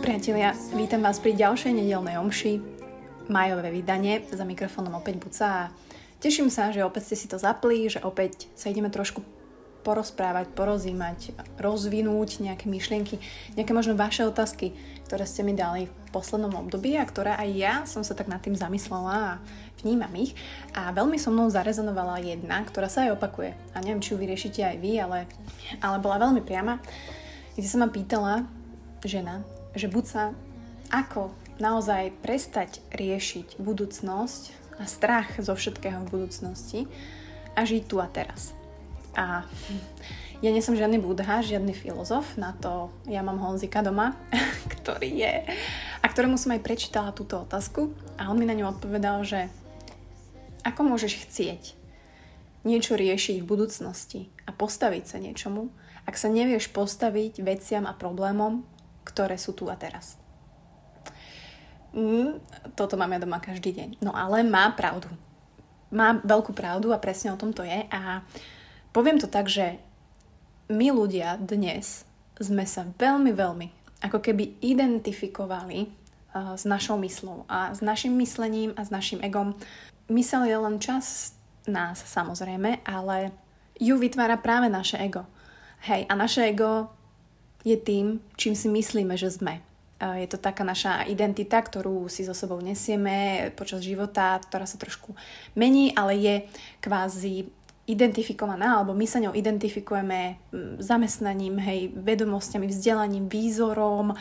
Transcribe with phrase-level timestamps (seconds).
[0.00, 2.64] Priatelia, vítam vás pri ďalšej nedelnej omši,
[3.28, 5.68] majové vydanie, za mikrofónom opäť Buca a
[6.24, 9.20] teším sa, že opäť ste si to zapli, že opäť sa ideme trošku
[9.84, 13.20] porozprávať, porozímať, rozvinúť nejaké myšlienky,
[13.54, 14.72] nejaké možno vaše otázky,
[15.04, 18.40] ktoré ste mi dali v poslednom období a ktoré aj ja som sa tak nad
[18.40, 19.40] tým zamyslela a
[19.84, 20.32] vnímam ich.
[20.72, 23.52] A veľmi so mnou zarezonovala jedna, ktorá sa aj opakuje.
[23.76, 25.28] A neviem, či ju vyriešite aj vy, ale,
[25.84, 26.80] ale bola veľmi priama,
[27.52, 28.48] kde sa ma pýtala
[29.04, 29.44] žena,
[29.76, 30.24] že buď sa
[30.88, 36.80] ako naozaj prestať riešiť budúcnosť a strach zo všetkého v budúcnosti
[37.54, 38.63] a žiť tu a teraz.
[39.14, 39.46] A
[40.44, 44.18] ja nie som žiadny budha, žiadny filozof, na to ja mám Honzika doma,
[44.76, 45.34] ktorý je
[46.02, 49.48] a ktorému som aj prečítala túto otázku a on mi na ňu odpovedal, že
[50.66, 51.62] ako môžeš chcieť
[52.64, 55.68] niečo riešiť v budúcnosti a postaviť sa niečomu,
[56.04, 58.64] ak sa nevieš postaviť veciam a problémom,
[59.04, 60.16] ktoré sú tu a teraz.
[61.94, 62.42] Mm,
[62.74, 64.02] toto mám ja doma každý deň.
[64.02, 65.06] No ale má pravdu.
[65.94, 68.24] Má veľkú pravdu a presne o tom to je a
[68.94, 69.82] Poviem to tak, že
[70.70, 72.06] my ľudia dnes
[72.38, 73.66] sme sa veľmi, veľmi
[74.06, 79.58] ako keby identifikovali uh, s našou myslou a s našim myslením a s našim egom.
[80.06, 81.34] Mysel je len čas
[81.66, 83.34] nás samozrejme, ale
[83.82, 85.26] ju vytvára práve naše ego.
[85.90, 86.86] Hej, a naše ego
[87.66, 89.58] je tým, čím si myslíme, že sme.
[89.98, 95.16] Je to taká naša identita, ktorú si so sebou nesieme počas života, ktorá sa trošku
[95.56, 96.34] mení, ale je
[96.84, 97.48] kvázi
[97.84, 100.40] identifikovaná, alebo my sa ňou identifikujeme
[100.80, 104.16] zamestnaním, hej, vedomosťami, vzdelaním, výzorom,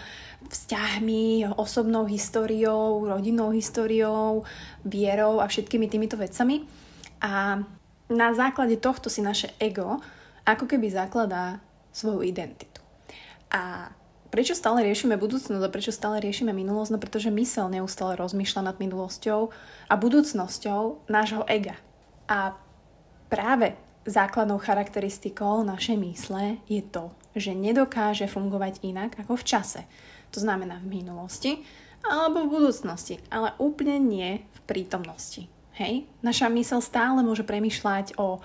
[0.51, 4.43] vzťahmi, osobnou históriou, rodinnou históriou,
[4.83, 6.67] vierou a všetkými týmito vecami.
[7.23, 7.63] A
[8.11, 10.03] na základe tohto si naše ego
[10.43, 11.63] ako keby zakladá
[11.95, 12.83] svoju identitu.
[13.47, 13.95] A
[14.27, 16.91] prečo stále riešime budúcnosť a prečo stále riešime minulosť?
[16.91, 19.39] No pretože mysel neustále rozmýšľa nad minulosťou
[19.87, 21.79] a budúcnosťou nášho ega.
[22.27, 22.57] A
[23.33, 23.73] práve
[24.05, 29.81] základnou charakteristikou našej mysle je to, že nedokáže fungovať inak ako v čase.
[30.37, 31.65] To znamená v minulosti
[32.05, 35.49] alebo v budúcnosti, ale úplne nie v prítomnosti.
[35.81, 36.05] Hej?
[36.21, 38.43] Naša mysel stále môže premyšľať o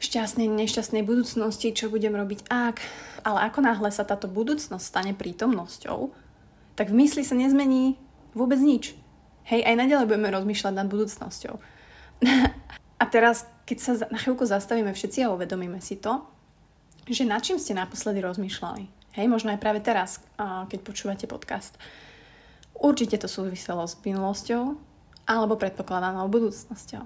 [0.00, 2.80] šťastnej, nešťastnej budúcnosti, čo budem robiť ak,
[3.26, 6.14] ale ako náhle sa táto budúcnosť stane prítomnosťou,
[6.78, 8.00] tak v mysli sa nezmení
[8.32, 8.96] vôbec nič.
[9.44, 11.54] Hej, aj naďalej budeme rozmýšľať nad budúcnosťou.
[13.02, 16.22] A teraz, keď sa na chvíľku zastavíme všetci a uvedomíme si to,
[17.10, 18.86] že nad čím ste naposledy rozmýšľali.
[19.18, 21.74] Hej, možno aj práve teraz, keď počúvate podcast.
[22.78, 24.78] Určite to súviselo s minulosťou
[25.26, 27.02] alebo predpokladanou budúcnosťou.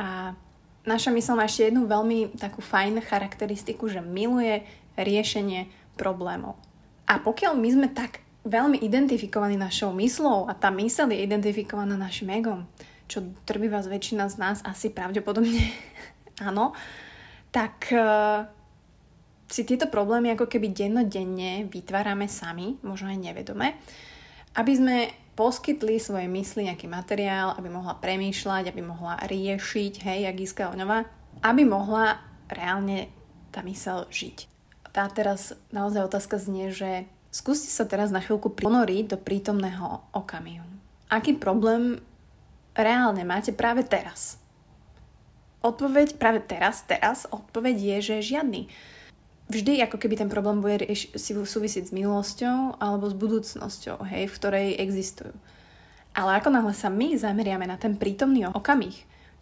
[0.00, 0.32] A
[0.88, 4.64] naša mysl má ešte jednu veľmi takú fajn charakteristiku, že miluje
[4.96, 5.68] riešenie
[6.00, 6.56] problémov.
[7.04, 12.32] A pokiaľ my sme tak veľmi identifikovaní našou myslou a tá mysl je identifikovaná našim
[12.32, 12.64] egom,
[13.06, 15.70] čo trvý vás väčšina z nás asi pravdepodobne
[16.48, 16.74] áno,
[17.54, 18.48] tak uh,
[19.46, 23.78] si tieto problémy ako keby dennodenne vytvárame sami, možno aj nevedome,
[24.58, 24.96] aby sme
[25.34, 31.06] poskytli svojej mysli nejaký materiál, aby mohla premýšľať, aby mohla riešiť, hej, jak Iska Oňová,
[31.42, 33.10] aby mohla reálne
[33.50, 34.46] tá mysel žiť.
[34.94, 40.66] Tá teraz naozaj otázka znie, že skúste sa teraz na chvíľku ponoriť do prítomného okamihu.
[41.10, 41.98] Aký problém
[42.76, 44.38] reálne máte práve teraz?
[45.64, 48.68] Odpoveď práve teraz, teraz, odpoveď je, že žiadny.
[49.48, 54.36] Vždy ako keby ten problém bude si súvisieť s minulosťou alebo s budúcnosťou, hej, v
[54.36, 55.32] ktorej existujú.
[56.14, 58.94] Ale ako náhle sa my zameriame na ten prítomný okamih,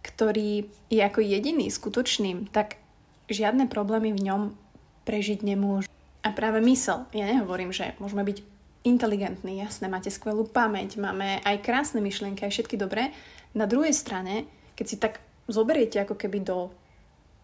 [0.02, 2.80] ktorý je ako jediný skutočným, tak
[3.30, 4.42] žiadne problémy v ňom
[5.06, 5.90] prežiť nemôžu.
[6.22, 8.51] A práve mysel, ja nehovorím, že môžeme byť
[8.82, 13.14] inteligentní, jasné, máte skvelú pamäť, máme aj krásne myšlienky, aj všetky dobré.
[13.54, 16.70] Na druhej strane, keď si tak zoberiete ako keby do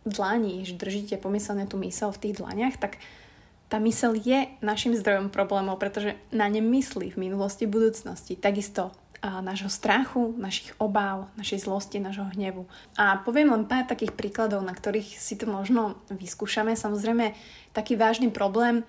[0.06, 2.98] dlaní, že držíte pomyselne tú mysel v tých dlaniach, tak
[3.68, 8.32] tá mysel je našim zdrojom problémov, pretože na ne myslí v minulosti, v budúcnosti.
[8.34, 12.70] Takisto a nášho strachu, našich obáv, našej zlosti, nášho hnevu.
[12.94, 16.78] A poviem len pár takých príkladov, na ktorých si to možno vyskúšame.
[16.78, 17.34] Samozrejme,
[17.74, 18.86] taký vážny problém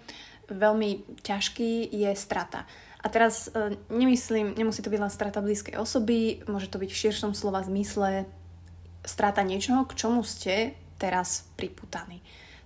[0.52, 2.66] veľmi ťažký je strata.
[3.00, 7.02] A teraz e, nemyslím, nemusí to byť len strata blízkej osoby, môže to byť v
[7.08, 8.28] širšom slova zmysle
[9.08, 12.20] strata niečoho, k čomu ste teraz priputaní.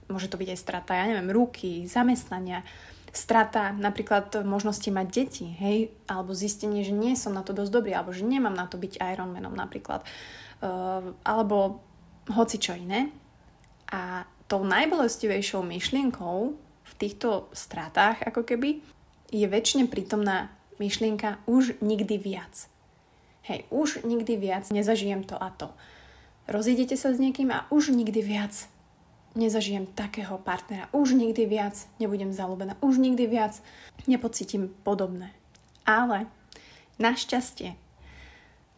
[0.09, 2.65] Môže to byť aj strata, ja neviem, ruky, zamestnania,
[3.13, 7.91] strata napríklad možnosti mať deti, hej, alebo zistenie, že nie som na to dosť dobrý,
[7.93, 11.85] alebo že nemám na to byť Ironmanom napríklad, uh, alebo
[12.33, 13.13] hoci čo iné.
[13.93, 16.57] A tou najbolestivejšou myšlienkou
[17.03, 18.79] týchto stratách, ako keby,
[19.27, 22.71] je väčšine prítomná myšlienka už nikdy viac.
[23.43, 25.67] Hej, už nikdy viac nezažijem to a to.
[26.47, 28.71] Rozídete sa s niekým a už nikdy viac
[29.35, 33.59] nezažijem takého partnera, už nikdy viac nebudem zalúbená, už nikdy viac
[34.07, 35.35] nepocítim podobné.
[35.83, 36.29] Ale
[37.01, 37.75] našťastie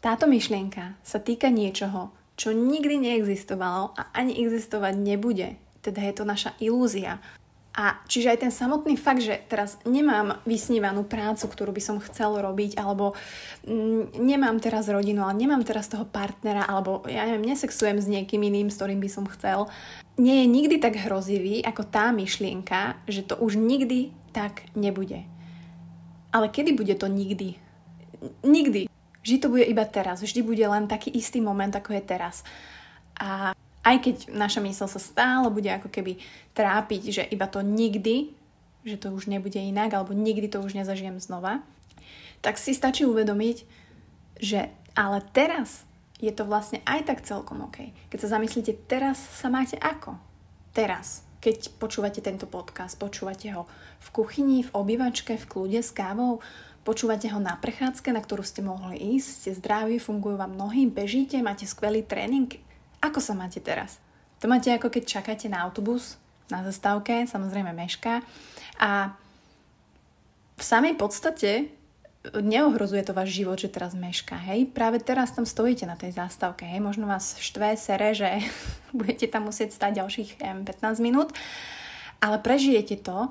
[0.05, 5.57] táto myšlienka sa týka niečoho, čo nikdy neexistovalo a ani existovať nebude.
[5.81, 7.17] Teda je to naša ilúzia.
[7.75, 12.39] A čiže aj ten samotný fakt, že teraz nemám vysnívanú prácu, ktorú by som chcel
[12.39, 13.19] robiť, alebo
[13.67, 18.39] mm, nemám teraz rodinu, ale nemám teraz toho partnera, alebo ja neviem, nesexujem s niekým
[18.47, 19.67] iným, s ktorým by som chcel,
[20.15, 25.27] nie je nikdy tak hrozivý ako tá myšlienka, že to už nikdy tak nebude.
[26.31, 27.59] Ale kedy bude to nikdy?
[28.43, 28.87] Nikdy.
[29.23, 30.19] Vždy to bude iba teraz.
[30.23, 32.43] Vždy bude len taký istý moment, ako je teraz.
[33.15, 33.54] A
[33.85, 36.17] aj keď naša mysl sa stále bude ako keby
[36.57, 38.33] trápiť, že iba to nikdy,
[38.81, 41.61] že to už nebude inak, alebo nikdy to už nezažijem znova,
[42.41, 43.57] tak si stačí uvedomiť,
[44.41, 45.85] že ale teraz
[46.17, 47.93] je to vlastne aj tak celkom OK.
[48.09, 50.17] Keď sa zamyslíte, teraz sa máte ako?
[50.73, 53.69] Teraz, keď počúvate tento podcast, počúvate ho
[54.01, 56.41] v kuchyni, v obývačke, v kľude s kávou,
[56.87, 61.41] počúvate ho na prechádzke, na ktorú ste mohli ísť, ste zdraví, fungujú vám nohy, bežíte,
[61.41, 62.64] máte skvelý tréning.
[63.05, 64.01] Ako sa máte teraz?
[64.41, 66.17] To máte ako keď čakáte na autobus
[66.49, 68.21] na zastávke, samozrejme meška
[68.81, 69.13] a
[70.55, 71.69] v samej podstate
[72.33, 74.65] neohrozuje to váš život, že teraz meška, hej?
[74.65, 76.81] Práve teraz tam stojíte na tej zástavke, hej?
[76.81, 78.41] Možno vás štve, sere, že
[78.97, 80.65] budete tam musieť stať ďalších 15
[81.05, 81.33] minút,
[82.21, 83.29] ale prežijete to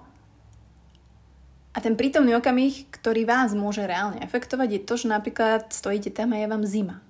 [1.74, 6.30] a ten prítomný okamih, ktorý vás môže reálne efektovať, je to, že napríklad stojíte tam
[6.30, 7.02] a je vám zima,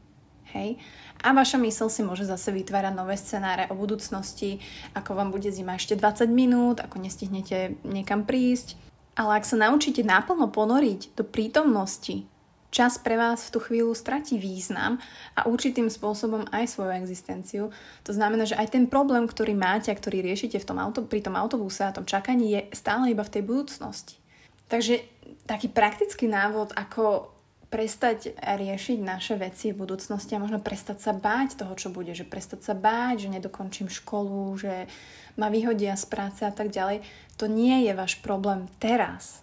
[0.54, 0.78] hej?
[1.20, 4.62] A vaša mysl si môže zase vytvárať nové scenáre o budúcnosti,
[4.94, 8.78] ako vám bude zima ešte 20 minút, ako nestihnete niekam prísť,
[9.18, 12.26] ale ak sa naučíte náplno ponoriť do prítomnosti,
[12.74, 14.98] čas pre vás v tú chvíľu stratí význam
[15.38, 17.70] a určitým spôsobom aj svoju existenciu.
[18.02, 21.22] To znamená, že aj ten problém, ktorý máte a ktorý riešite v tom auto, pri
[21.22, 24.18] tom autobuse a tom čakaní je stále iba v tej budúcnosti.
[24.66, 25.06] Takže
[25.46, 27.33] taký praktický návod, ako
[27.74, 32.22] prestať riešiť naše veci v budúcnosti a možno prestať sa báť toho, čo bude, že
[32.22, 34.86] prestať sa báť, že nedokončím školu, že
[35.34, 37.02] ma vyhodia z práce a tak ďalej.
[37.42, 39.42] To nie je váš problém teraz.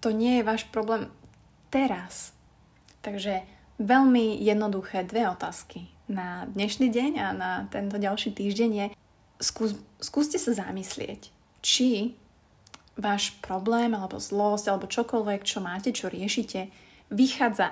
[0.00, 1.12] To nie je váš problém
[1.68, 2.32] teraz.
[3.04, 3.44] Takže
[3.76, 8.86] veľmi jednoduché dve otázky na dnešný deň a na tento ďalší týždeň je
[9.44, 11.28] skús, skúste sa zamyslieť,
[11.60, 12.16] či
[12.96, 16.72] váš problém alebo zlosť alebo čokoľvek, čo máte, čo riešite,
[17.14, 17.70] vychádza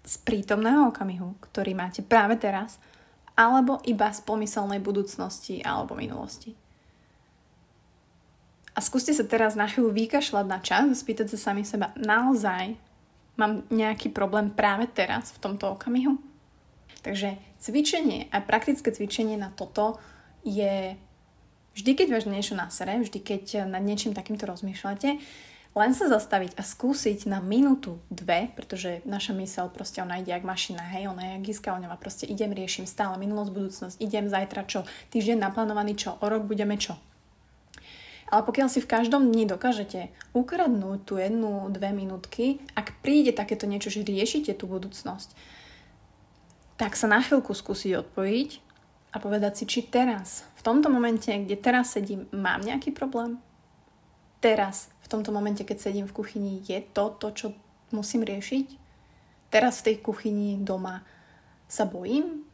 [0.00, 2.80] z prítomného okamihu, ktorý máte práve teraz,
[3.36, 6.56] alebo iba z pomyselnej budúcnosti alebo minulosti.
[8.72, 12.80] A skúste sa teraz na chvíľu vykašľať na čas a spýtať sa sami seba, naozaj
[13.36, 16.16] mám nejaký problém práve teraz, v tomto okamihu?
[17.00, 19.96] Takže cvičenie a praktické cvičenie na toto
[20.44, 20.96] je
[21.76, 25.16] vždy, keď váš niečo na sere, vždy, keď nad niečím takýmto rozmýšľate,
[25.70, 30.42] len sa zastaviť a skúsiť na minútu, dve, pretože naša mysel proste ona ide jak
[30.42, 34.66] mašina, hej, ona je jak giska, ona proste idem, riešim stále minulosť, budúcnosť, idem zajtra
[34.66, 34.82] čo,
[35.14, 36.98] týždeň naplánovaný čo, o rok budeme čo.
[38.30, 43.66] Ale pokiaľ si v každom dni dokážete ukradnúť tú jednu, dve minútky, ak príde takéto
[43.66, 45.34] niečo, že riešite tú budúcnosť,
[46.78, 48.50] tak sa na chvíľku skúsiť odpojiť
[49.10, 53.42] a povedať si, či teraz, v tomto momente, kde teraz sedím, mám nejaký problém?
[54.40, 57.46] Teraz, v tomto momente, keď sedím v kuchyni, je to to, čo
[57.92, 58.66] musím riešiť?
[59.52, 61.04] Teraz v tej kuchyni doma
[61.68, 62.48] sa bojím?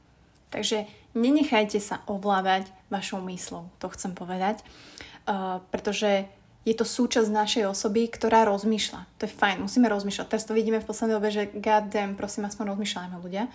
[0.51, 4.63] Takže nenechajte sa ovládať vašou myslou, to chcem povedať
[5.27, 6.27] uh, pretože
[6.67, 9.07] je to súčasť našej osoby, ktorá rozmýšľa.
[9.23, 10.27] To je fajn, musíme rozmýšľať.
[10.27, 13.47] Teraz to vidíme v poslednej dobe, že god damn, prosím, aspoň rozmýšľajme ľudia.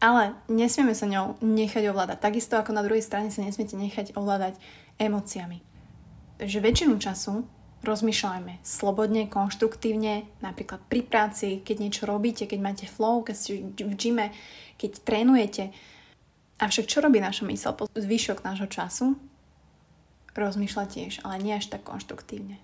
[0.00, 2.24] Ale nesmieme sa ňou nechať ovládať.
[2.24, 4.56] Takisto ako na druhej strane sa nesmiete nechať ovládať
[4.96, 5.60] emóciami.
[6.40, 7.44] Takže väčšinu času
[7.82, 13.94] rozmýšľajme slobodne, konštruktívne, napríklad pri práci, keď niečo robíte, keď máte flow, keď ste v
[13.94, 14.26] gyme,
[14.80, 15.70] keď trénujete.
[16.58, 19.14] Avšak čo robí naša mysl po zvyšok nášho času?
[20.38, 22.62] rozmýšľa tiež, ale nie až tak konštruktívne.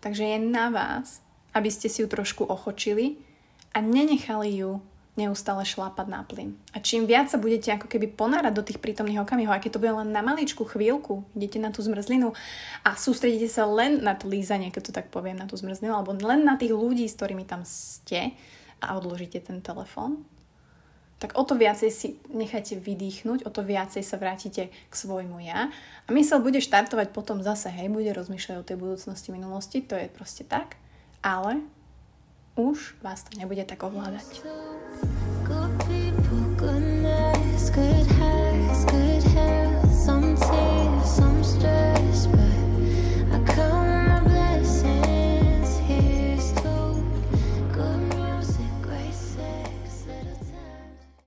[0.00, 1.20] Takže je na vás,
[1.52, 3.20] aby ste si ju trošku ochočili
[3.76, 4.80] a nenechali ju
[5.20, 6.56] neustále šlápať na plyn.
[6.72, 9.92] A čím viac sa budete ako keby ponárať do tých prítomných okamihov, aké to bude
[9.92, 12.32] len na maličku chvíľku, idete na tú zmrzlinu
[12.82, 16.16] a sústredíte sa len na to lízanie, keď to tak poviem, na tú zmrzlinu, alebo
[16.16, 18.32] len na tých ľudí, s ktorými tam ste
[18.80, 20.24] a odložíte ten telefón,
[21.20, 25.68] tak o to viacej si nechajte vydýchnuť, o to viacej sa vrátite k svojmu ja.
[26.08, 30.08] A mysel bude štartovať potom zase, hej, bude rozmýšľať o tej budúcnosti, minulosti, to je
[30.08, 30.80] proste tak,
[31.20, 31.60] ale
[32.56, 34.40] už vás to nebude tak ovládať.
[35.90, 38.06] people, good nights, good